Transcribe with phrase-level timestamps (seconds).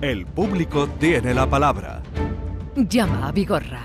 [0.00, 2.00] El público tiene la palabra.
[2.76, 3.80] Llama a Vigorra.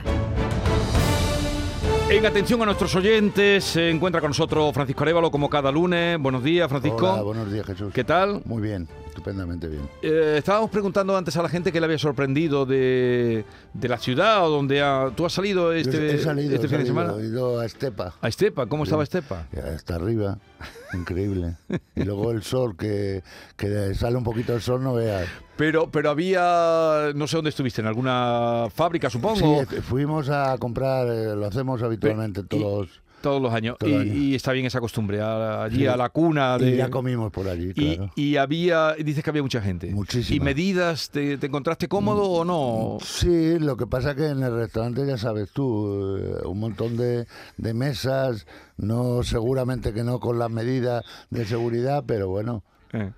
[2.07, 6.19] En atención a nuestros oyentes, se encuentra con nosotros Francisco Arevalo como cada lunes.
[6.19, 7.13] Buenos días, Francisco.
[7.13, 7.91] Hola, buenos días, Jesús.
[7.91, 8.43] ¿Qué tal?
[8.45, 9.87] Muy bien, estupendamente bien.
[10.01, 14.45] Eh, estábamos preguntando antes a la gente que le había sorprendido de, de la ciudad
[14.45, 17.13] o donde ha- tú has salido este, Yo he salido, este he fin de semana.
[17.19, 19.47] He ido a Estepa, A Estepa, ¿cómo estaba Estepa?
[19.75, 20.39] hasta arriba,
[20.93, 21.57] increíble.
[21.95, 23.21] Y luego el sol, que,
[23.55, 25.27] que sale un poquito el sol, no veas.
[25.57, 31.07] Pero, pero había, no sé dónde estuviste, en alguna fábrica, supongo, Sí, fuimos a comprar,
[31.07, 33.02] eh, lo hacemos habitualmente todos.
[33.23, 33.75] Todos los años.
[33.79, 34.13] Todo y, el año.
[34.13, 35.87] y está bien esa costumbre, a- allí Sí.
[35.87, 36.69] a la cuna de...
[36.71, 38.11] Y ya comimos por allí, Y, claro.
[38.15, 39.89] y había, dices que había mucha gente.
[39.91, 40.35] Muchísima.
[40.35, 41.09] ¿Y medidas?
[41.09, 42.99] ¿Te, te encontraste cómodo o no?
[43.03, 47.25] Sí, lo que pasa que en el restaurante ya sabes tú, eh, un montón de,
[47.57, 48.45] de mesas,
[48.77, 52.63] no seguramente que no con las medidas de seguridad, pero bueno,
[52.93, 53.11] Eh.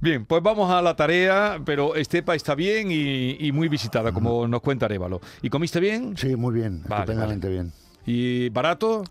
[0.00, 4.46] Bien, pues vamos a la tarea, pero Estepa está bien y, y muy visitada, como
[4.46, 5.20] nos cuenta Arevalo.
[5.42, 6.16] ¿Y comiste bien?
[6.16, 7.72] sí, muy bien, Vale, estupendamente bien.
[8.06, 9.02] ¿Y barato?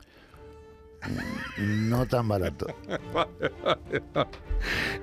[1.58, 2.68] No tan barato.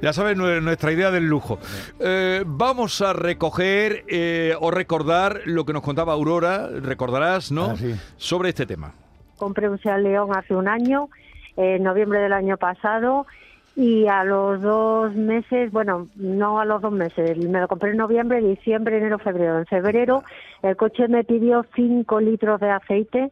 [0.03, 1.59] Ya sabes nue- nuestra idea del lujo.
[1.99, 7.71] Eh, vamos a recoger eh, o recordar lo que nos contaba Aurora, recordarás, ¿no?
[7.71, 7.95] Ah, sí.
[8.19, 8.93] Sobre este tema.
[9.39, 11.09] compré un Seat León hace un año,
[11.57, 13.27] en noviembre del año pasado,
[13.75, 17.97] y a los dos meses, bueno, no a los dos meses, me lo compré en
[17.97, 19.59] noviembre, diciembre, enero, febrero.
[19.59, 20.23] En febrero
[20.63, 23.31] el coche me pidió 5 litros de aceite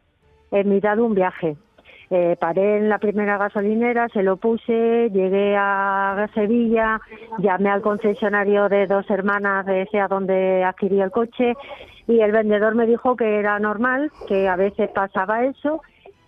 [0.51, 1.55] en mitad de un viaje.
[2.11, 7.01] Eh, paré en la primera gasolinera, se lo puse, llegué a Sevilla,
[7.39, 11.55] llamé al concesionario de dos hermanas de ese a donde adquirí el coche
[12.07, 15.81] y el vendedor me dijo que era normal, que a veces pasaba eso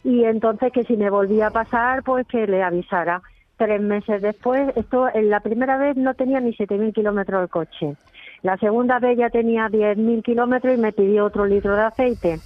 [0.03, 3.21] y entonces que si me volvía a pasar, pues que le avisara.
[3.57, 7.95] Tres meses después, esto en la primera vez no tenía ni 7.000 kilómetros el coche.
[8.43, 12.39] La segunda vez ya tenía 10.000 kilómetros y me pidió otro litro de aceite.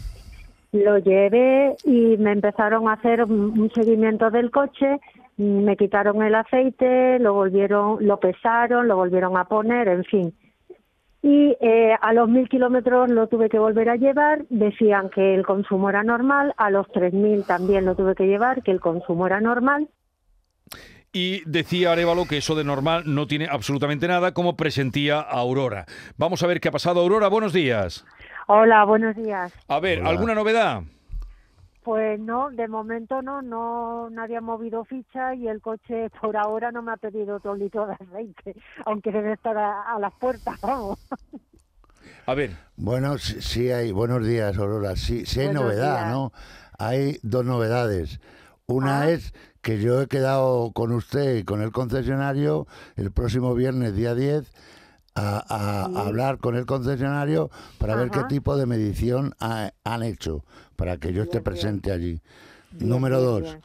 [0.71, 4.99] Lo llevé y me empezaron a hacer un seguimiento del coche,
[5.37, 10.33] me quitaron el aceite, lo volvieron, lo pesaron, lo volvieron a poner, en fin.
[11.23, 15.45] Y eh, a los mil kilómetros lo tuve que volver a llevar, decían que el
[15.45, 19.27] consumo era normal, a los tres mil también lo tuve que llevar, que el consumo
[19.27, 19.87] era normal.
[21.13, 25.85] Y decía Arevalo que eso de normal no tiene absolutamente nada, como presentía Aurora.
[26.17, 27.01] Vamos a ver qué ha pasado.
[27.01, 28.05] Aurora, buenos días.
[28.53, 29.53] Hola, buenos días.
[29.69, 30.09] A ver, Hola.
[30.09, 30.83] ¿alguna novedad?
[31.83, 36.69] Pues no, de momento no, no nadie ha movido ficha y el coche por ahora
[36.69, 40.59] no me ha pedido otro litro de aceite, aunque debe estar a, a las puertas,
[40.61, 40.99] vamos.
[42.25, 44.97] A ver, Bueno, sí, sí hay, buenos días, Aurora.
[44.97, 46.11] Sí, sí hay Buenos novedad, días.
[46.11, 46.33] ¿no?
[46.77, 48.19] Hay dos novedades.
[48.67, 49.09] Una Ah.
[49.11, 54.13] es que yo he quedado con usted y con el concesionario el próximo viernes, día
[54.13, 54.51] 10,
[55.15, 60.43] a, hablar con el concesionario para ver qué tipo de medición ha- han hecho,
[60.75, 62.21] para que yo esté presente allí.
[62.79, 63.57] Número dos,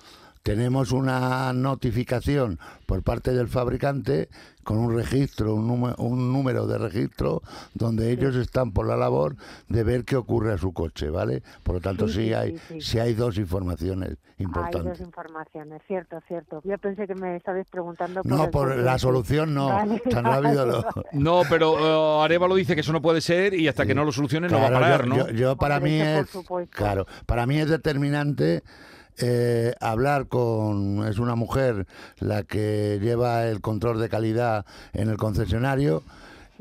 [0.42, 4.28] tenemos una notificación por parte del fabricante
[4.66, 7.40] con un registro, un, número, un número de registro
[7.72, 9.36] donde ellos están por la labor
[9.68, 11.44] de ver qué ocurre a su coche, ¿vale?
[11.62, 14.98] Por lo tanto, Sí, sí, sí, hay, sí, hay dos informaciones Hay importantes.
[14.98, 16.60] dos informaciones, cierto, cierto.
[16.64, 20.24] Yo pensé que me estabais preguntando por No, el por la solución no, Vale, tan
[20.24, 20.84] rápido no.
[21.12, 24.10] no, pero eh, Arevalo dice que eso no puede ser y hasta que no lo
[24.10, 25.16] solucione no va a Claro, parar, yo, ¿no?
[25.16, 26.28] yo- yo para Hombre, mí es
[26.70, 28.64] claro, para mí es determinante
[29.18, 31.86] eh, hablar con es una mujer
[32.18, 36.02] la que lleva el control de calidad en el concesionario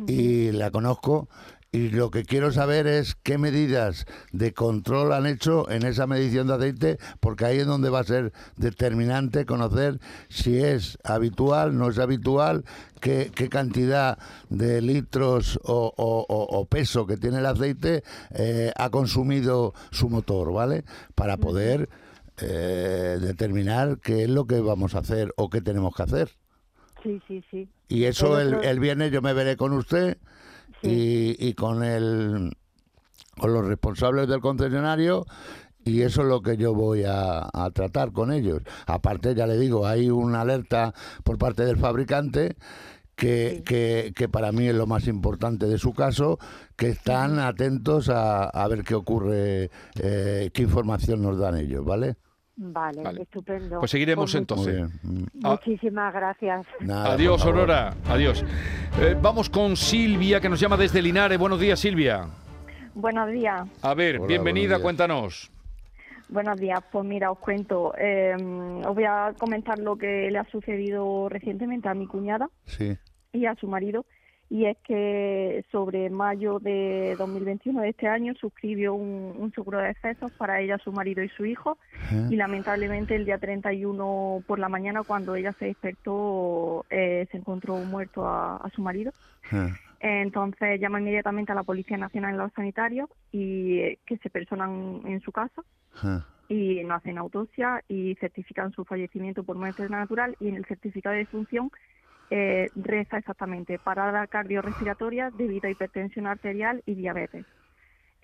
[0.08, 1.30] y la conozco
[1.72, 6.48] y lo que quiero saber es qué medidas de control han hecho en esa medición
[6.48, 10.00] de aceite, porque ahí es donde va a ser determinante conocer
[10.30, 12.64] si es habitual, no es habitual,
[13.02, 14.18] qué, qué cantidad
[14.50, 20.10] de litros o, o- o- o peso que tiene el aceite eh, ha consumido su
[20.10, 20.86] motor, ¿vale?
[21.14, 21.90] Para poder
[22.42, 26.30] eh, determinar qué es lo que vamos a hacer o qué tenemos que hacer.
[27.04, 27.70] Sí, sí, sí.
[27.88, 30.18] Y eso el, el viernes yo me veré con usted
[30.82, 32.56] y, y con el
[33.38, 35.26] con los responsables del concesionario
[35.84, 38.64] y eso es lo que yo voy a, a tratar con ellos.
[38.88, 40.94] Aparte, ya le digo, hay una alerta
[41.24, 42.56] por parte del fabricante
[43.16, 46.40] que, que, que para mí es lo más importante de su caso,
[46.76, 49.70] que están atentos a, a ver qué ocurre,
[50.02, 52.16] eh, qué información nos dan ellos, ¿vale?
[52.58, 53.22] Vale, Vale.
[53.24, 53.80] estupendo.
[53.80, 54.90] Pues seguiremos mu- entonces.
[55.34, 56.66] Muchísimas gracias.
[56.80, 57.44] nada, Adiós.
[57.46, 57.94] Aurora.
[58.08, 58.46] Adiós.
[59.02, 61.38] Eh, vamos con Silvia, que nos llama desde Linares.
[61.38, 62.28] Buenos días, Silvia.
[62.94, 65.52] Buenos días, A ver, Hola, bienvenida, cuéntanos.
[66.30, 66.80] buenos días.
[66.94, 67.94] Pues mira, os cuento.
[67.98, 68.34] eh,
[68.86, 72.98] os voy a comentar lo que le ha sucedido recientemente a mi cuñada Sí.
[73.34, 74.06] y a su marido.
[74.50, 79.90] Y es que sobre mayo de 2021 de este año suscribió un, un seguro de
[79.90, 81.78] excesos para ella, su marido y su hijo
[82.12, 82.28] ¿Eh?
[82.30, 87.76] y lamentablemente el día 31 por la mañana cuando ella se despertó eh, se encontró
[87.78, 89.12] muerto a, a su marido.
[90.00, 94.30] Eh, Entonces llama inmediatamente a la Policía Nacional y los sanitarios y eh, que se
[94.30, 95.64] personan en su casa
[96.48, 101.14] y no hacen autopsia y certifican su fallecimiento por muerte natural y en el certificado
[101.14, 101.72] de defunción
[102.30, 107.48] eh, reza exactamente parada cardiorrespiratoria debido a hipertensión arterial y diabetes.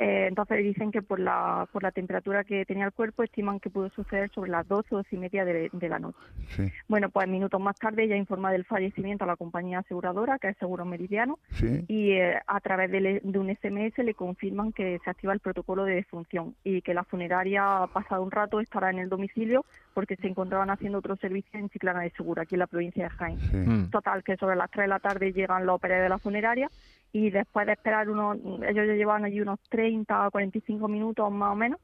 [0.03, 3.69] Eh, entonces dicen que por la, por la temperatura que tenía el cuerpo estiman que
[3.69, 6.17] pudo suceder sobre las 12 o 12 y media de, de la noche.
[6.55, 10.49] Sí, Bueno, pues minutos más tarde ella informa del fallecimiento a la compañía aseguradora, que
[10.49, 11.85] es Seguro Meridiano, sí.
[11.87, 15.39] y eh, a través de, le- de un SMS le confirman que se activa el
[15.39, 20.15] protocolo de defunción y que la funeraria pasado un rato estará en el domicilio porque
[20.15, 23.39] se encontraban haciendo otro servicio en Chiclana de Segura, aquí en la provincia de Jaén.
[23.39, 23.57] sí.
[23.57, 23.89] Mm.
[23.91, 26.69] Total, que sobre las 3 de la tarde llegan los operarios de la funeraria
[27.13, 31.51] y después de esperar unos, ellos ya llevaban allí unos 30 o 45 minutos más
[31.51, 31.79] o menos,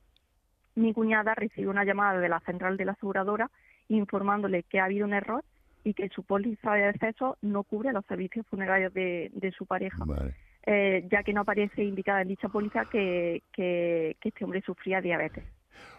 [0.76, 3.50] mi cuñada recibe una llamada de la central de la aseguradora
[3.90, 5.44] informándole que ha habido un error
[5.84, 10.04] y que su póliza de acceso no cubre los servicios funerarios de, de su pareja,
[10.06, 10.34] Vale.
[10.66, 15.02] eh, ya que no aparece indicada en dicha póliza que, que, que este hombre sufría
[15.02, 15.44] diabetes.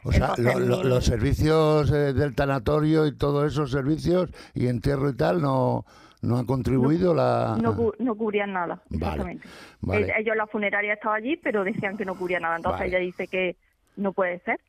[0.05, 5.17] O sea, lo- los servicios eh, del tanatorio y todos esos servicios y entierro y
[5.17, 5.85] tal no,
[6.23, 7.59] no han contribuido la...
[7.61, 8.87] No, cu- no cubrían nada, Ah.
[8.91, 9.49] Vale, exactamente.
[9.81, 10.13] vale.
[10.19, 12.57] Ellos, la funeraria estaba allí, pero decían que no cubría nada.
[12.57, 12.89] Entonces Vale.
[12.91, 13.57] ella dice que
[13.97, 14.61] no puede ser.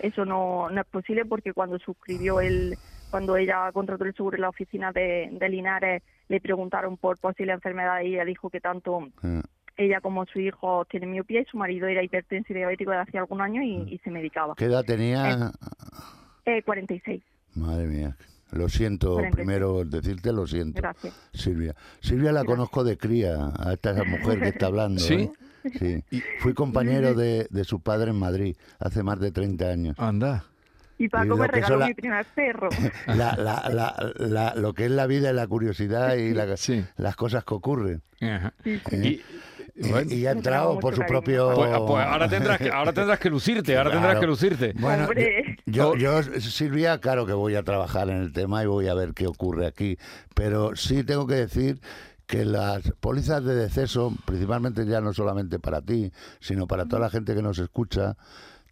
[0.00, 2.76] Eso no, no es posible porque cuando suscribió el,
[3.10, 7.52] cuando ella contrató el seguro en la oficina de, de Linares, le preguntaron por posible
[7.52, 9.42] enfermedad y ella dijo que tanto Eh,
[9.84, 13.18] ella como su hijo tienen miopía y su marido era hipertenso y diabético desde hace
[13.18, 14.54] algún año y, y se medicaba.
[14.56, 15.52] ¿Qué edad tenía?
[16.44, 17.22] Eh, 46,
[17.54, 18.16] Madre mía.
[18.52, 19.34] Lo siento, 46.
[19.36, 21.14] primero decirte lo siento, gracias.
[21.32, 21.74] Silvia.
[22.00, 25.00] Silvia la conozco de cría, a esta mujer que está hablando.
[25.00, 25.30] ¿Sí?
[25.64, 26.02] ¿eh?
[26.10, 26.22] Sí.
[26.40, 29.94] Fui compañero de, de su padre en Madrid hace más de 30 años.
[29.98, 30.44] Anda.
[30.98, 32.68] Y Y Paco lo me regaló la- mi primer perro.
[33.06, 36.84] La, la, la, la- lo que es la vida y la curiosidad y la- Sí.
[36.96, 38.02] las cosas que ocurren.
[38.20, 38.52] Ajá.
[38.64, 39.22] Sí, sí.
[39.80, 41.54] Y, Y, bueno, y ha entrado por su propio...
[41.54, 44.74] pues, pues ahora tendrás que, ahora tendrás que lucirte, ahora tendrás que lucirte.
[44.78, 45.08] Bueno,
[45.64, 49.14] yo, yo, Silvia, claro que voy a trabajar en el tema y voy a ver
[49.14, 49.96] qué ocurre aquí,
[50.34, 51.80] pero sí tengo que decir
[52.26, 57.10] que las pólizas de deceso, principalmente ya no solamente para ti, sino para toda la
[57.10, 58.16] gente que nos escucha,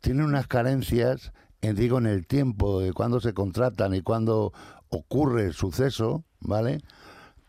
[0.00, 1.32] tienen unas carencias,
[1.62, 4.52] en, digo, en el tiempo de cuándo se contratan y cuándo
[4.90, 6.82] ocurre el suceso, ¿vale?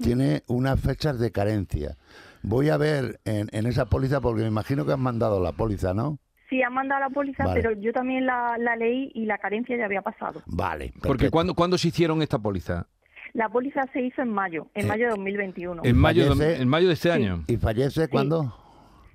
[0.02, 1.98] Tiene unas fechas de carencia.
[2.42, 5.94] Voy a ver en, en esa póliza, porque me imagino que has mandado la póliza,
[5.94, 6.20] ¿no?
[6.50, 7.62] Sí, han mandado la póliza, Vale.
[7.62, 10.42] pero yo también la, la leí y la carencia ya había pasado.
[10.48, 10.94] Vale.
[11.04, 11.30] Porque.
[11.30, 12.88] ¿cuándo, ¿cuándo se hicieron esta póliza?
[13.34, 15.82] La póliza se hizo en mayo, en Eh, mayo de 2021.
[15.86, 17.16] En mayo, de, en mayo de este Sí.
[17.16, 17.44] año.
[17.48, 18.56] ¿Y fallece cuándo?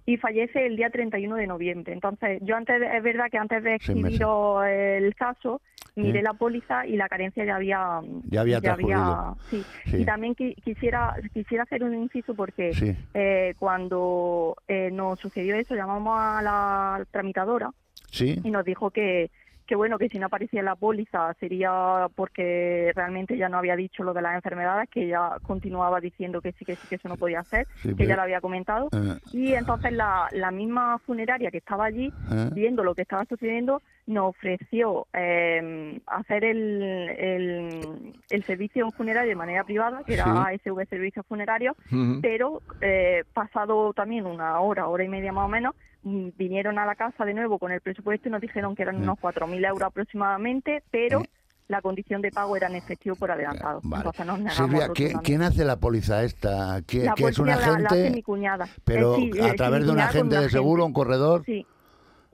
[0.07, 1.93] Y fallece el día 31 de noviembre.
[1.95, 5.61] Entonces, yo antes, de- es verdad que antes de escribir el caso,
[5.97, 8.01] miré la póliza y la carencia ya había...
[8.25, 9.37] Ya había transcurrido.
[9.51, 9.65] sí.
[9.85, 9.97] Sí.
[9.99, 12.97] Y también qui- quisiera quisiera hacer un inciso porque Sí.
[13.15, 17.71] eh, cuando eh, nos sucedió eso, llamamos a la tramitadora
[18.11, 18.41] ¿Sí?
[18.43, 19.31] y nos dijo que,
[19.67, 24.03] que bueno, que si no aparecía la póliza sería porque realmente ya no había dicho
[24.03, 27.17] lo de las enfermedades, que ella continuaba diciendo que sí, que sí, que eso no
[27.17, 28.89] podía hacer, Sí, que pero- ya lo había comentado.
[28.93, 32.51] Eh, Y entonces la, la misma funeraria que estaba allí, ¿Eh?
[32.53, 39.37] viendo lo que estaba sucediendo, nos ofreció eh, hacer el, el, el servicio funerario de
[39.37, 40.31] manera privada, que era Sí.
[40.71, 41.77] ASV Servicios Funerarios,
[42.21, 46.85] pero eh, pasado también una hora, hora y media más o menos, mm, vinieron a
[46.87, 49.83] la casa de nuevo con el presupuesto y nos dijeron que eran unos 4.000 euros
[49.89, 51.29] aproximadamente, pero Eh.
[51.69, 53.81] la condición de pago era en efectivo por adelantado.
[53.85, 54.05] Vale.
[54.51, 54.89] Silvia,
[55.23, 56.83] ¿quién, hace la póliza esta?
[56.87, 58.23] ¿Quién, La es un policía la- la hace mi agente?
[58.23, 58.69] cuñada.
[58.85, 61.67] Pero Eh, sí, eh, a través mi de un agente de seguro, un corredor, Sí,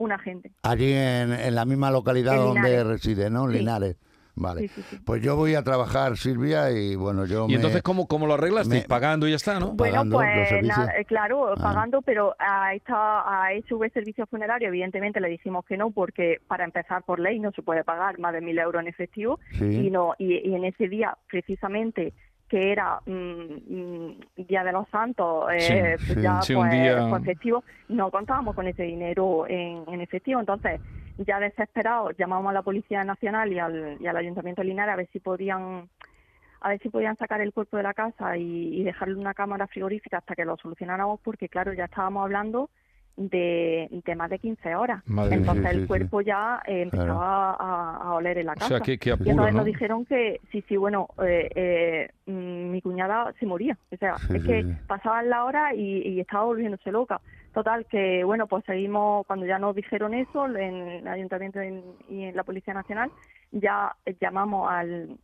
[0.01, 0.51] un agente.
[0.63, 2.87] allí en, en la misma localidad En donde Linares.
[2.87, 3.47] reside, ¿no?
[3.49, 3.57] Sí.
[3.57, 3.97] Linares.
[4.33, 4.61] Vale.
[4.61, 4.97] Sí, sí, sí.
[5.05, 7.55] Pues yo voy a trabajar, Silvia, y bueno, yo Y me...
[7.55, 8.83] entonces, ¿cómo, cómo lo arreglasteis?
[8.83, 9.73] me- Pagando y ya está, ¿no?
[9.73, 11.55] Bueno, Pagando pues nada, eh, claro, Ah.
[11.61, 12.95] pagando, pero a esta
[13.45, 17.51] a SV Servicio Funerario evidentemente le dijimos que no porque para empezar por ley no
[17.51, 19.65] se puede pagar más de mil euros en efectivo Sí.
[19.65, 22.13] y no y, y en ese día precisamente
[22.51, 26.21] que era mm, mm, Día de los Santos, eh, Sí, sí.
[26.21, 30.81] ya Sí, pues, día- festivo, no contábamos con ese dinero en, en efectivo, entonces
[31.17, 34.97] ya desesperados llamamos a la Policía Nacional y al, y al Ayuntamiento de Linares a
[34.97, 35.87] ver si podían
[36.59, 39.65] a ver si podían sacar el cuerpo de la casa y, y dejarle una cámara
[39.67, 42.69] frigorífica hasta que lo solucionáramos, porque claro, ya estábamos hablando
[43.17, 45.01] de, de más de 15 horas.
[45.05, 45.35] Madre.
[45.35, 45.87] Entonces Sí, el sí.
[45.87, 48.67] cuerpo ya eh, empezaba a, a oler en la O casa.
[48.69, 49.57] sea, que, que Y entonces ¿no?
[49.59, 53.77] nos dijeron que sí, sí, bueno, eh, eh, mm, mi cuñada se moría.
[53.91, 57.21] O sea, es que pasaban la hora y, y estaba volviéndose loca.
[57.53, 62.23] Total, que bueno, pues seguimos, cuando ya nos dijeron eso en el Ayuntamiento en- y
[62.23, 63.11] en la Policía Nacional,
[63.51, 65.17] ya llamamos al,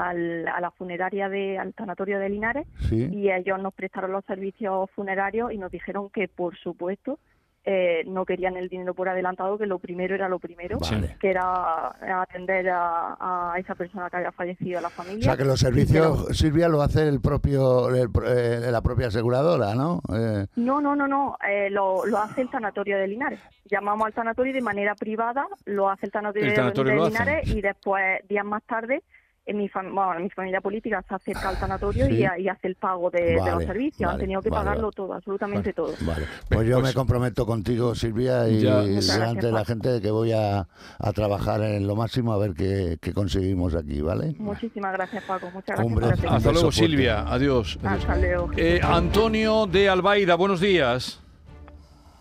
[0.00, 3.08] al, a la funeraria de, al tanatorio de Linares Sí.
[3.12, 7.18] y ellos nos prestaron los servicios funerarios y nos dijeron que, por supuesto,
[7.62, 11.16] eh, no querían el dinero por adelantado, que lo primero era lo primero, Vale.
[11.20, 11.88] que era
[12.22, 13.16] atender a,
[13.52, 15.22] a esa persona que había fallecido a la O familia.
[15.24, 19.74] sea que los servicios, Silvia, lo hace el propio, el pro- eh, la propia aseguradora,
[19.74, 20.00] ¿no?
[20.10, 23.40] Eh, No, no, no, no, eh, lo, lo hace el tanatorio de Linares.
[23.66, 27.08] Llamamos al tanatorio y de manera privada, lo hace el tanatorio, El de- tanatorio.
[27.08, 29.02] Linares y después, días más tarde,
[29.50, 32.24] en mi, fam- bueno, mi familia política se acerca al tanatorio Sí.
[32.38, 34.06] y, y hace el pago de, los servicios.
[34.06, 34.94] vale, Han tenido que vale, pagarlo vale.
[34.96, 35.92] todo, absolutamente todo.
[36.02, 38.80] Vale, pues yo Pues- me comprometo contigo, Silvia, y Ya.
[38.82, 40.66] Delante de la gente de que voy a,
[40.98, 44.34] a trabajar en lo máximo a ver qué, qué conseguimos aquí, ¿vale?
[44.38, 45.46] Muchísimas gracias, Paco.
[45.52, 46.32] Muchas gracias Hombre, por atender.
[46.36, 46.72] Hasta luego.
[46.72, 47.20] Silvia.
[47.22, 47.78] Adiós.
[47.82, 48.00] Adiós.
[48.00, 48.50] Hasta luego.
[48.56, 51.20] Eh, Antonio de Albaida, buenos días.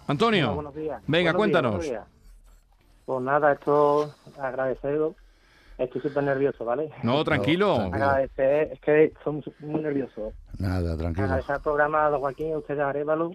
[0.07, 1.01] Antonio, Hola, buenos días.
[1.05, 1.71] venga, Buenos días, cuéntanos.
[1.75, 2.03] buenos días.
[3.05, 5.13] Pues nada, esto agradeceros.
[5.79, 6.89] Estoy súper nervioso, ¿vale?
[7.03, 7.75] No, tranquilo.
[7.77, 8.05] tranquilo.
[8.05, 10.33] Agradecer, es que soy muy nervioso.
[10.59, 11.25] Nada, tranquilo.
[11.25, 13.31] Agradecer al programa a don Joaquín, a ustedes a Arevalo.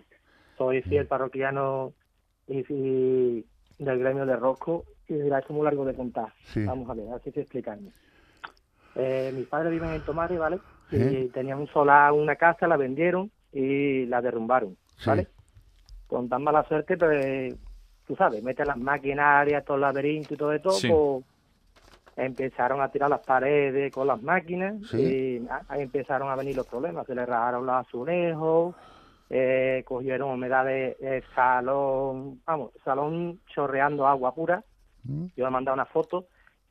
[0.59, 1.93] Soy fiel parroquiano
[2.47, 3.47] y, y
[3.79, 4.85] del gremio de Rosco.
[5.09, 6.33] Y dirá, esto es muy largo de contar.
[6.53, 6.65] Sí.
[6.65, 7.91] Vamos a ver, así que explicarme.
[8.95, 10.59] Eh, mis padres viven en Tomare, ¿vale?
[10.93, 11.31] Y Sí.
[11.33, 15.09] tenían un solar, una casa, la vendieron y la derrumbaron, Sí.
[15.09, 15.29] ¿vale?
[16.07, 17.57] Con tan mala suerte, pues,
[18.07, 20.89] tú sabes, meten las maquinarias, todo el laberinto y todo esto, Sí.
[20.89, 21.25] pues
[22.17, 25.41] empezaron a tirar las paredes con las máquinas Sí.
[25.43, 27.07] y a- ahí empezaron a venir los problemas.
[27.07, 28.75] Se le rajaron los azulejos,
[29.31, 34.63] eh, cogieron humedad de de salón, vamos, salón chorreando agua pura.
[35.05, 35.27] ¿Mm?
[35.37, 36.27] Yo he mandado una foto.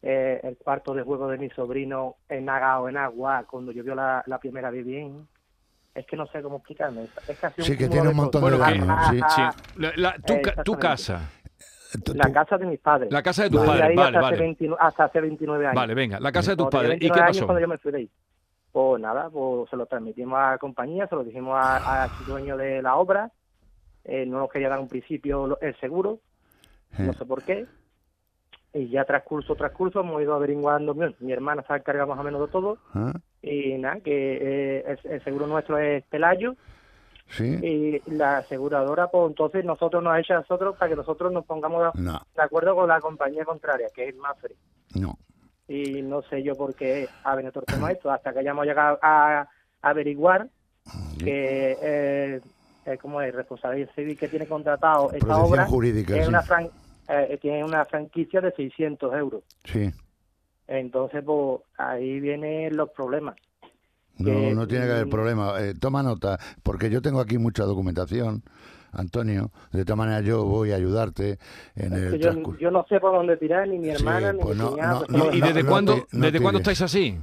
[0.06, 4.38] eh, el cuarto de juego de mi sobrino enagado en agua cuando llovió la, la
[4.38, 5.26] primera vez bien.
[5.96, 7.04] Es que no sé cómo explicarme.
[7.26, 9.22] Es que ha sido Sí, que tiene de un montón de que- daños, sí.
[9.30, 9.42] Sí.
[9.78, 10.16] La- la-
[10.66, 11.22] tu, Eh, casa.
[12.14, 13.12] La casa de mis padres.
[13.12, 14.36] La casa de tus padres, vale, hasta, vale.
[14.36, 15.76] Hace 29, hasta hace 29 años.
[15.76, 16.96] Vale, venga, la casa de tus padres.
[16.98, 17.46] ¿Y qué 29 años pasó?
[17.46, 18.10] cuando yo me fui de ahí.
[18.72, 22.82] Pues nada, pues se lo transmitimos a la compañía, se lo dijimos al dueño de
[22.82, 23.30] la obra.
[24.04, 26.20] Eh, no nos quería dar un principio el seguro,
[26.98, 27.66] Eh, no sé por qué.
[28.74, 30.96] Y ya transcurso, transcurso, hemos ido averiguando.
[30.96, 32.80] Mi, mi hermana se ha encargado más o menos de todo.
[32.94, 33.14] ¿Ah?
[33.44, 36.56] Y nada, que eh, el, el seguro nuestro es Pelayo.
[37.28, 37.58] ¿Sí?
[37.66, 41.46] Y la aseguradora, pues entonces nosotros nos ha hecho a nosotros para que nosotros nos
[41.46, 44.56] pongamos de- No, de acuerdo con la compañía contraria, que es Mafre
[44.96, 45.18] no.
[45.68, 49.42] y no sé yo por qué ha venido el esto, hasta que hayamos llegado a,
[49.42, 49.48] a
[49.82, 50.48] averiguar
[51.18, 52.42] que eh,
[52.86, 56.30] eh, como es responsabilidad civil que tiene contratado esta Protección obra jurídica, es sí.
[56.30, 56.72] una fran-
[57.08, 59.44] eh, tiene una franquicia de 600 euros.
[59.64, 59.90] Sí.
[60.68, 63.36] Entonces, pues ahí vienen los problemas.
[64.18, 65.60] No, que, no tiene que haber mm, problema.
[65.62, 68.44] Eh, toma nota, porque yo tengo aquí mucha documentación,
[68.92, 69.52] Antonio.
[69.72, 71.40] De todas maneras, yo voy a ayudarte
[71.76, 72.60] en el yo, transcurso.
[72.60, 75.06] yo no sé por dónde tirar, ni mi Sí, hermana, ni pues mi no, cuñado.
[75.10, 77.18] no, ¿Y, desde no cuándo, desde cuándo estáis así?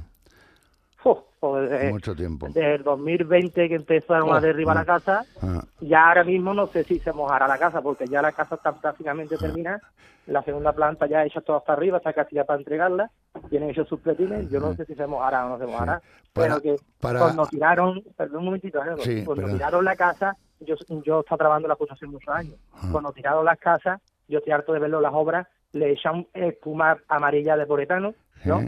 [1.41, 2.45] Pues, desde, Mucho tiempo.
[2.45, 4.79] desde el 2020 que empezaron Oh, a derribar mm.
[4.79, 8.21] la casa, Ah, Ya ahora mismo no sé si se mojará la casa, porque ya
[8.21, 9.81] la casa está prácticamente terminada.
[10.27, 13.09] La segunda planta ya hecha todo hasta arriba, está casi ya para entregarla.
[13.49, 14.51] Tienen hechos sus pletines.
[14.51, 15.99] Yo no sé si se mojará o no se mojará.
[16.31, 20.75] Para- pero que para- cuando tiraron, perdón un momentito, Sí, cuando tiraron la casa, yo,
[21.03, 22.53] yo estaba trabajando la construcción muchos años.
[22.75, 22.89] Ah.
[22.91, 27.57] Cuando tiraron las casas, yo estoy harto de verlo las obras, le echan espuma amarilla
[27.57, 28.13] de poretano,
[28.45, 28.61] ¿no?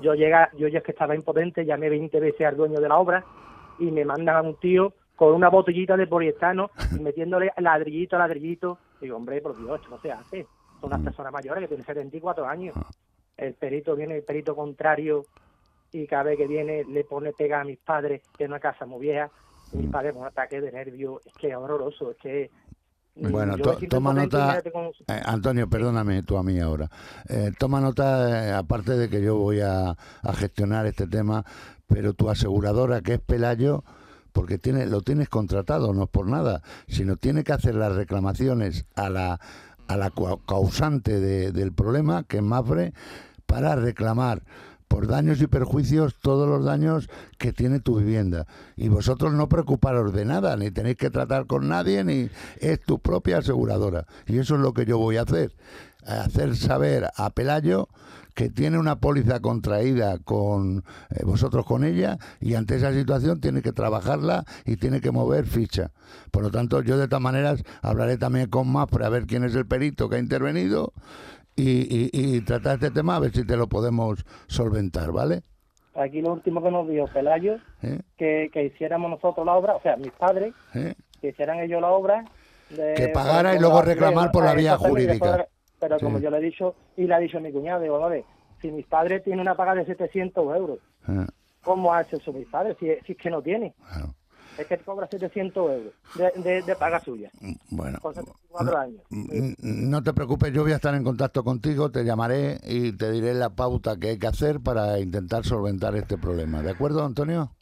[0.00, 2.98] Yo llega, yo ya es que estaba impotente, llamé 20 veces al dueño de la
[2.98, 3.24] obra
[3.78, 8.20] y me mandan a un tío con una botellita de poliestano y metiéndole ladrillito a
[8.20, 8.78] ladrillito.
[9.00, 10.46] Digo, hombre, por Dios, esto no se hace.
[10.80, 12.74] Son unas personas mayores que tienen 74 años.
[13.36, 15.24] El perito viene, el perito contrario,
[15.92, 19.00] y cada vez que viene le pone pega a mis padres en una casa muy
[19.00, 19.30] vieja.
[19.72, 21.24] Y mis padres con un ataque de nervios.
[21.26, 22.50] Es que es horroroso, es que...
[23.32, 24.46] Bueno, to- toma nota,
[25.08, 26.90] eh, Antonio, perdóname tú a mí ahora.
[27.28, 31.44] Eh, toma nota, eh, aparte de que yo voy a, a gestionar este tema,
[31.86, 33.84] pero tu aseguradora, que es Pelayo,
[34.32, 38.86] porque tiene, lo tienes contratado, no es por nada, sino tiene que hacer las reclamaciones
[38.96, 39.38] a la,
[39.88, 40.10] a la
[40.46, 42.94] causante de- del problema, que es Mafre,
[43.44, 44.42] para reclamar
[44.92, 47.08] por daños y perjuicios todos los daños
[47.38, 48.46] que tiene tu vivienda.
[48.76, 52.28] Y vosotros no preocuparos de nada, ni tenéis que tratar con nadie, ni
[52.60, 54.04] es tu propia aseguradora.
[54.26, 55.54] Y eso es lo que yo voy a hacer.
[56.04, 57.88] Hacer saber a Pelayo
[58.34, 63.62] que tiene una póliza contraída con eh, vosotros con ella y ante esa situación tiene
[63.62, 65.90] que trabajarla y tiene que mover ficha.
[66.30, 69.54] Por lo tanto, yo de todas maneras hablaré también con más para ver quién es
[69.54, 70.92] el perito que ha intervenido
[71.56, 71.70] y,
[72.06, 75.42] y- y tratar este tema a ver si te lo podemos solventar, ¿vale?
[75.94, 78.00] Aquí lo último que nos dijo Pelayo, ¿Eh?
[78.16, 80.94] que, que hiciéramos nosotros la obra, o sea, mis padres, ¿Eh?
[81.20, 82.24] que hicieran ellos la obra.
[82.70, 85.46] de- Que pagara y luego reclamar por la vía jurídica.
[85.78, 88.24] Pero como yo le he dicho, y le ha dicho mi cuñado, digo, vale,
[88.60, 90.78] si mis padres tienen una paga de 700 euros,
[91.08, 91.26] ¿Eh?
[91.62, 92.76] ¿cómo hace eso mis padres?
[92.80, 93.74] Si, si es que no tiene.
[93.88, 94.14] Claro.
[94.62, 97.30] Es que cobra 700 euros de, de, de paga suya,
[97.70, 99.02] Bueno, con 74 años.
[99.10, 103.10] Mm, No te preocupes, yo voy a estar en contacto contigo, te llamaré y te
[103.10, 106.62] diré la pauta que hay que hacer para intentar solventar este problema.
[106.62, 107.52] ¿De acuerdo, Antonio?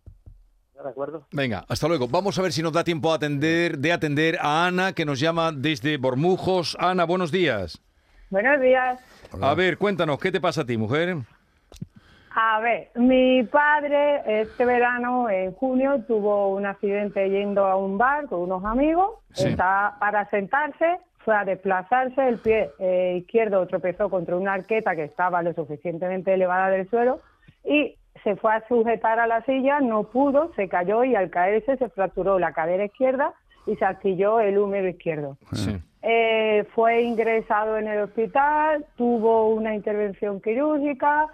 [0.82, 1.26] ¿De acuerdo?
[1.32, 2.08] Venga, hasta luego.
[2.08, 5.20] Vamos a ver si nos da tiempo a atender, de atender a Ana, que nos
[5.20, 6.76] llama desde Bormujos.
[6.80, 7.82] Ana, buenos días.
[8.30, 8.98] Buenos días.
[9.40, 11.18] A ver, cuéntanos, ¿qué te pasa a ti, mujer?
[12.32, 18.26] A ver, mi padre este verano, en junio, tuvo un accidente yendo a un bar
[18.26, 19.18] con unos amigos.
[19.32, 19.48] Sí.
[19.48, 25.04] Está para sentarse, fue a desplazarse, el pie eh, izquierdo tropezó contra una arqueta que
[25.04, 27.20] estaba lo suficientemente elevada del suelo
[27.64, 31.76] y se fue a sujetar a la silla, no pudo, se cayó y al caerse
[31.76, 33.34] se fracturó la cadera izquierda
[33.66, 35.36] y se astilló el húmero izquierdo.
[35.52, 35.78] Sí.
[36.02, 41.28] Eh, fue ingresado en el hospital, tuvo una intervención quirúrgica,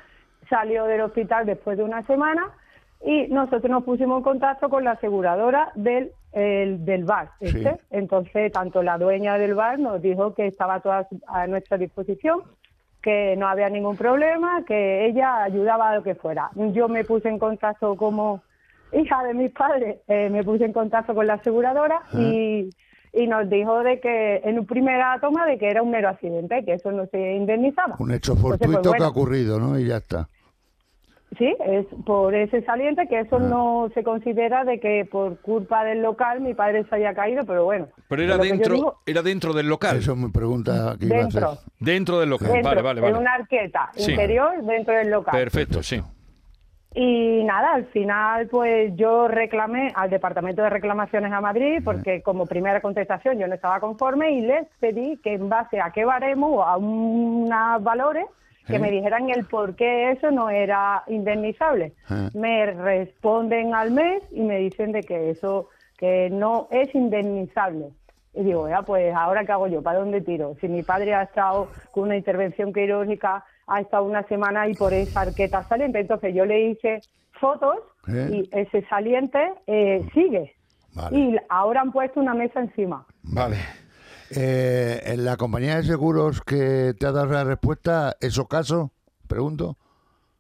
[0.49, 2.51] salió del hospital después de una semana
[3.05, 7.31] y nosotros nos pusimos en contacto con la aseguradora del, el- del bar.
[7.41, 7.65] Sí.
[7.91, 12.41] Entonces, tanto la dueña del bar nos dijo que estaba toda a nuestra disposición,
[13.03, 16.51] que no había ningún problema, que ella ayudaba a lo que fuera.
[16.55, 18.43] Yo me puse en contacto como
[18.93, 22.71] hija de mis padres, eh, me puse en contacto con la aseguradora y,
[23.13, 26.65] y nos dijo de que en un primera toma de que era un mero accidente,
[26.65, 27.95] que eso no se indemnizaba.
[27.99, 29.79] Un hecho Entonces, pues, fortuito que ha ocurrido, ¿no?
[29.79, 30.29] Y ya está.
[31.39, 33.21] Sí, es por ese saliente que Ah.
[33.21, 37.45] eso no se considera de que por culpa del local mi padre se haya caído,
[37.45, 37.89] pero bueno.
[38.09, 39.99] Pero era dentro, digo, era dentro del local.
[39.99, 41.71] Eso es mi pregunta que iba a dentro, hacer.
[41.79, 42.49] Dentro del local.
[42.53, 43.19] dentro, vale, vale, en vale.
[43.19, 44.13] una arqueta Sí.
[44.13, 45.35] interior dentro del local.
[45.37, 46.03] Perfecto, sí.
[46.99, 52.47] Y nada, al final pues yo reclamé al Departamento de Reclamaciones a Madrid porque como
[52.47, 56.47] primera contestación yo no estaba conforme y les pedí que en base a qué baremo
[56.49, 58.25] o a unos valores
[58.67, 61.93] que me dijeran el por qué eso no era indemnizable.
[62.35, 67.91] Me responden al mes y me dicen de que eso que no es indemnizable.
[68.35, 70.57] Y digo, ya, pues ahora qué hago yo, ¿para dónde tiro?
[70.61, 74.93] Si mi padre ha estado con una intervención quirúrgica, ha estado una semana y por
[74.93, 77.01] esa arqueta saliente, entonces yo le hice
[77.41, 78.29] fotos ¿Eh?
[78.31, 80.55] y ese saliente eh, sigue.
[80.95, 81.19] Vale.
[81.19, 83.07] Y ahora han puesto una mesa encima.
[83.23, 83.57] Vale.
[84.35, 88.91] Eh, ¿En la compañía de seguros que te ha dado la respuesta, eso caso?
[89.29, 89.77] Pregunto.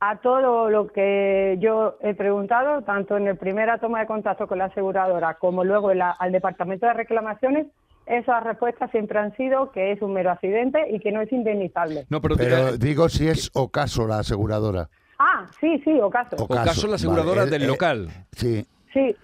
[0.00, 4.58] A todo lo que yo he preguntado, tanto en la primera toma de contacto con
[4.58, 7.66] la aseguradora como luego en la- al Departamento de Reclamaciones,
[8.04, 12.06] esas respuestas siempre han sido que es un mero accidente y que no es indemnizable.
[12.10, 14.88] No, pero, Pero eh, digo si es ocaso la aseguradora.
[15.18, 16.36] Ah, sí, sí, ocaso.
[16.38, 18.08] Ocaso, la aseguradora Vale, del eh, local.
[18.32, 18.66] Sí.
[18.92, 19.16] Sí,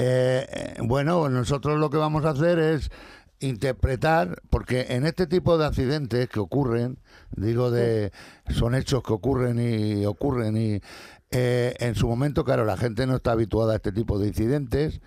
[0.00, 2.88] Eh, eh, bueno, nosotros lo que vamos a hacer es
[3.40, 6.98] interpretar, porque en este tipo de accidentes que ocurren,
[7.36, 8.12] digo de,
[8.48, 10.80] son hechos que ocurren y ocurren y
[11.30, 15.00] eh, en su momento, claro, la gente no está habituada a este tipo de incidentes,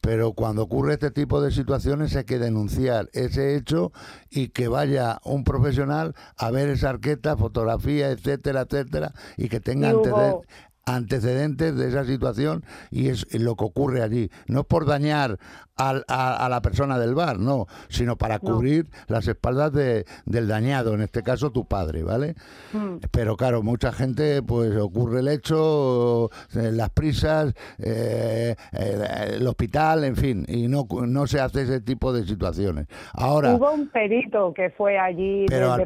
[0.00, 3.92] pero cuando ocurre este tipo de situaciones hay que denunciar ese hecho
[4.30, 9.90] y que vaya un profesional a ver esa arqueta, fotografía, etcétera, etcétera, y que tenga
[9.90, 10.48] antecedentes
[10.84, 14.30] antecedentes de esa situación y es lo que ocurre allí.
[14.46, 15.38] No es por dañar
[15.76, 20.48] al- a, a la persona del bar, no, sino para cubrir las espaldas de- del
[20.48, 22.34] dañado, en este caso tu padre, ¿vale?
[22.72, 22.96] Mm.
[23.10, 30.04] Pero claro, mucha gente, pues ocurre el hecho, eh, las prisas, eh, eh, el hospital,
[30.04, 32.86] en fin, y no, no se hace ese tipo de situaciones.
[33.12, 35.46] Ahora, hubo un perito que fue allí.
[35.48, 35.84] pero al,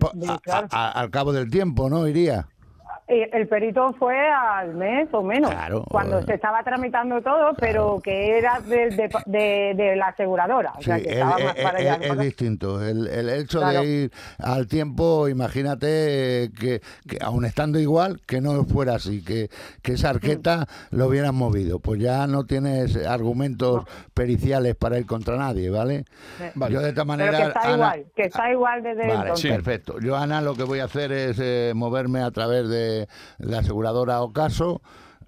[0.51, 2.07] a- a- al cabo del tiempo, ¿no?
[2.09, 2.49] Iría.
[3.09, 5.85] Eh, El perito fue al mes o menos, Claro.
[5.88, 10.73] cuando se estaba tramitando todo, pero que era de, de- de- de la aseguradora.
[10.77, 12.05] O sea, que el- estaba el- más para el- allá.
[12.05, 12.85] es distinto.
[12.85, 13.81] El, el hecho Claro.
[13.83, 19.51] de ir al tiempo, imagínate que, que aun estando igual, que no fuera así, que,
[19.83, 21.79] que esa arqueta lo hubieran movido.
[21.79, 26.07] Pues ya no tienes argumentos periciales para ir contra nadie, ¿vale?
[26.57, 26.75] Vale.
[26.75, 27.38] Yo de esta Pero manera...
[27.38, 29.53] que está Ana- igual, que está igual desde Vale, entonces.
[29.53, 30.01] perfecto.
[30.01, 32.96] Yo, Ana, lo que voy a hacer es eh, moverme a través de
[33.39, 34.81] la aseguradora Ocaso.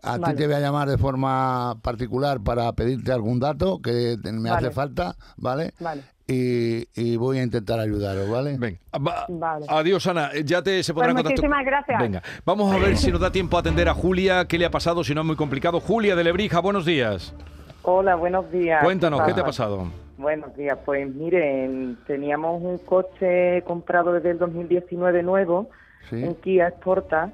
[0.03, 4.49] A ti te voy a llamar de forma particular para pedirte algún dato que me
[4.51, 4.67] Vale.
[4.67, 5.73] hace falta, ¿vale?
[5.81, 6.03] Vale.
[6.31, 8.57] y, y voy a intentar ayudaros, ¿vale?
[8.59, 9.65] Venga, va- Vale.
[9.69, 11.43] adiós Ana, ya te se pondrá Pues contacto.
[11.43, 11.99] muchísimas gracias.
[12.01, 14.71] Venga, vamos a ver si nos da tiempo a atender a Julia, qué le ha
[14.71, 15.81] pasado, si no es muy complicado.
[15.81, 17.35] Julia de Lebrija, buenos días.
[17.83, 18.85] Hola, buenos días.
[18.85, 19.89] Cuéntanos, ¿qué te ha Ah, pasado?
[20.19, 25.71] Buenos días, pues miren, teníamos un coche comprado desde el 2019 nuevo,
[26.11, 26.17] Sí.
[26.23, 27.33] un Kia Sporta,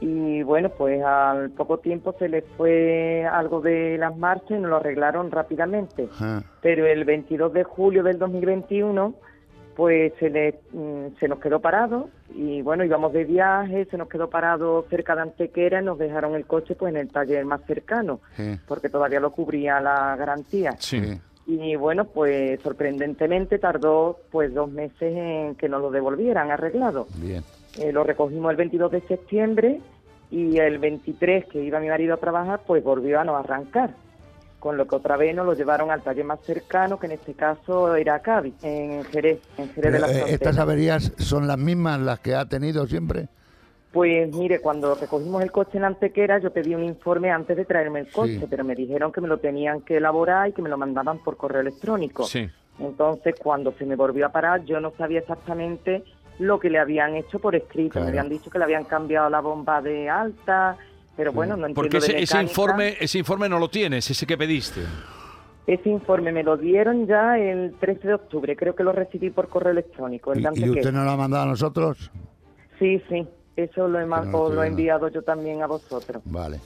[0.00, 4.70] y bueno, pues al poco tiempo se le fue algo de las marchas y nos
[4.70, 6.08] lo arreglaron rápidamente.
[6.62, 9.14] Pero el 22 de julio del 2021,
[9.74, 14.08] pues se, le, mm, se nos quedó parado y bueno, íbamos de viaje, se nos
[14.08, 17.62] quedó parado cerca de Antequera y nos dejaron el coche pues en el taller más
[17.66, 20.72] cercano, sí, porque todavía lo cubría la garantía.
[20.78, 21.20] Sí.
[21.46, 27.06] Y bueno, pues sorprendentemente tardó pues dos meses en que nos lo devolvieran arreglado.
[27.16, 27.42] Bien.
[27.76, 29.80] Eh, lo recogimos el 22 de septiembre
[30.30, 33.90] y el 23 que iba mi marido a trabajar, pues volvió a no arrancar.
[34.58, 37.34] Con lo que otra vez nos lo llevaron al taller más cercano, que en este
[37.34, 40.34] caso era Cádiz, en Jerez, en Jerez de la eh, Frontera.
[40.34, 43.28] ¿Estas averías son las mismas las que ha tenido siempre?
[43.92, 48.00] Pues mire, cuando recogimos el coche en Antequera, yo pedí un informe antes de traerme
[48.00, 48.46] el coche, Sí.
[48.50, 51.36] pero me dijeron que me lo tenían que elaborar y que me lo mandaban por
[51.36, 52.24] correo electrónico.
[52.24, 52.48] Sí.
[52.80, 56.04] Entonces, cuando se me volvió a parar, yo no sabía exactamente
[56.38, 57.92] lo que le habían hecho por escrito.
[57.94, 58.06] Claro.
[58.06, 60.76] Me habían dicho que le habían cambiado la bomba de alta,
[61.16, 62.42] pero bueno, no entiendo Porque de ese, ese mecánica.
[62.50, 64.82] informe, ese informe no lo tienes, ese que pediste.
[65.66, 69.48] Ese informe me lo dieron ya el 13 de octubre, creo que lo recibí por
[69.48, 70.32] correo electrónico.
[70.32, 72.10] El ¿Y, de usted nos lo ha mandado a nosotros?
[72.78, 76.22] Sí, sí, eso lo he, no lo he enviado yo también a vosotros.
[76.24, 76.58] Vale.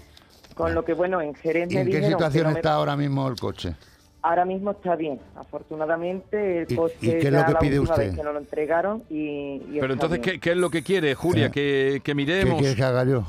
[0.55, 2.75] Con lo que, bueno, en Jerez ¿Y me en qué que situación no me- está
[2.75, 3.75] ahora mismo el coche?
[4.23, 7.81] Ahora mismo está bien, afortunadamente el ¿Y- coche y qué es ya lo que pide
[7.81, 8.15] usted?
[8.15, 10.21] que nos lo entregaron y, y Pero entonces.
[10.21, 11.51] ¿qué, qué es lo que quiere, Julia?
[11.51, 12.59] Que, que ¿Qué miremos.
[12.59, 13.25] quieres que haga yo?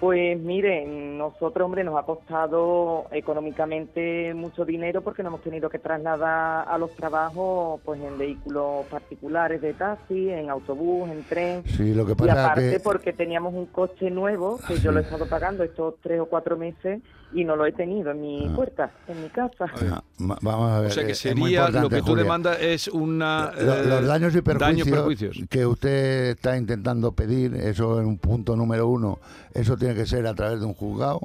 [0.00, 5.80] Pues mire, nosotros, hombre, nos ha costado económicamente mucho dinero porque nos hemos tenido que
[5.80, 11.62] trasladar a los trabajos pues en vehículos particulares de taxi, en autobús, en tren.
[11.66, 12.80] Sí, lo que Y pasa aparte es que...
[12.80, 16.56] porque teníamos un coche nuevo que yo lo he estado pagando estos tres o cuatro
[16.56, 17.00] meses
[17.32, 19.66] y no lo he tenido en mi puerta, en mi casa.
[19.90, 20.90] Ah, Vamos a ver.
[20.90, 22.22] O sea que eh, sería lo que tú Julia.
[22.24, 28.00] demandas es una Lo- eh, los daños y perjuicios, que usted está intentando pedir, eso
[28.00, 29.18] es un punto número uno,
[29.54, 31.20] eso tiene que ser a través de un juzgado,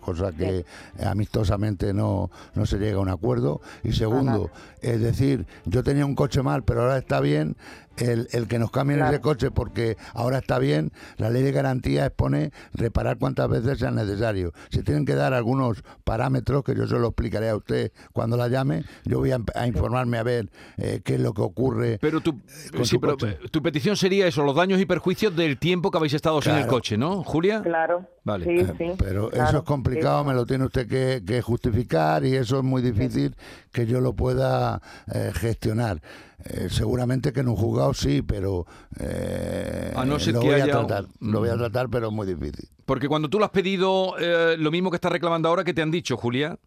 [0.00, 0.64] cosa que
[1.04, 3.60] amistosamente no, no se llega a un acuerdo.
[3.82, 4.50] Y segundo,
[4.82, 7.56] es decir, yo tenía un coche mal, pero ahora está bien,
[7.98, 9.12] el, el que nos cambien Claro.
[9.12, 13.90] ese coche porque ahora está bien, la ley de garantía expone reparar cuantas veces sea
[13.90, 14.52] necesario.
[14.70, 18.48] Se tienen que dar algunos parámetros que yo se lo explicaré a usted cuando la
[18.48, 18.84] llame.
[19.04, 21.98] Yo voy a, a informarme a ver eh, qué es lo que ocurre.
[22.00, 22.40] Pero tu,
[22.74, 25.90] con sí, tu pero, eh, tu petición sería eso, los daños y perjuicios del tiempo
[25.90, 27.62] que habéis estado sin el coche, ¿no, Julia?
[27.62, 28.44] Claro, Vale.
[28.44, 28.84] sí, Eh, sí.
[28.98, 32.64] Pero claro, eso es complicado, me lo tiene usted que, que justificar y eso es
[32.64, 33.34] muy difícil
[33.72, 34.80] que yo lo pueda
[35.12, 36.00] eh, gestionar.
[36.44, 38.66] Eh, seguramente que en un juzgado sí, pero
[39.00, 42.08] eh, A no ser lo que voy haya a tratar, lo voy a tratar, pero
[42.08, 42.68] es muy difícil.
[42.84, 45.82] Porque cuando tú lo has pedido, eh, lo mismo que estás reclamando ahora, que te
[45.82, 46.58] han dicho, Julia?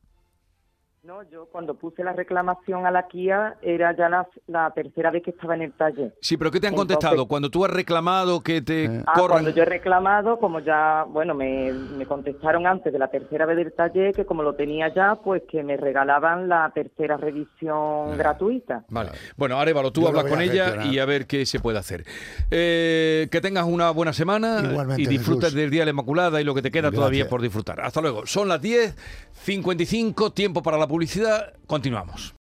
[1.09, 5.23] No, yo cuando puse la reclamación a la Kia era ya la, la tercera vez
[5.23, 6.13] que estaba en el taller.
[6.21, 7.27] Sí, pero ¿qué te han Entonces- contestado?
[7.27, 9.03] Cuando tú has reclamado que te Eh.
[9.07, 9.29] Ah, corran...
[9.39, 13.57] cuando yo he reclamado, como ya, bueno, me, me contestaron antes de la tercera vez
[13.57, 18.85] del taller que como lo tenía ya, pues que me regalaban la tercera revisión gratuita.
[18.89, 19.09] Vale.
[19.35, 22.03] Bueno, Arevalo, tú Yo hablas con ella y a ver qué se puede hacer.
[22.51, 26.43] Eh, que tengas una buena semana Igualmente, y disfrutes del Día de la Inmaculada y
[26.43, 27.29] lo que te queda todavía Gracias.
[27.31, 27.81] por disfrutar.
[27.81, 28.27] Hasta luego.
[28.27, 31.53] Son las 10.55, tiempo para la publicidad.
[31.65, 32.35] Continuamos.